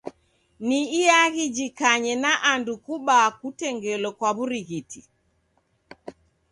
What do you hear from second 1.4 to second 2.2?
jikanye